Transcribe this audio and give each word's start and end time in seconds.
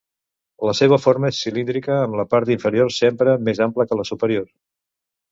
La 0.67 0.73
seva 0.77 0.97
forma 1.01 1.27
és 1.33 1.41
cilíndrica 1.47 1.97
amb 2.05 2.17
la 2.19 2.25
part 2.31 2.51
inferior 2.55 2.89
sempre 2.95 3.35
més 3.49 3.61
ampla 3.67 3.85
que 3.91 3.99
la 4.01 4.07
superior. 4.11 4.49